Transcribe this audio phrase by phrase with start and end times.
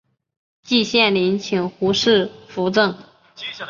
[0.63, 2.97] 季羡林请胡适斧正。